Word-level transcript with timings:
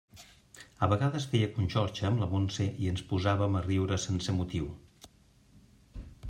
A 0.83 0.87
vegades 0.93 1.27
feia 1.33 1.49
conxorxa 1.57 2.07
amb 2.09 2.23
la 2.23 2.29
Montse 2.31 2.67
i 2.85 2.89
ens 2.93 3.05
posàvem 3.11 3.59
a 3.61 3.63
riure 3.67 4.01
sense 4.07 4.37
motiu. 4.39 4.73